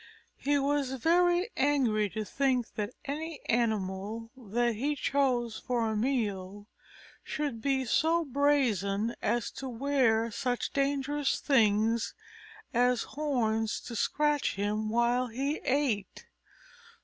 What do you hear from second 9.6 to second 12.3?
wear such dangerous things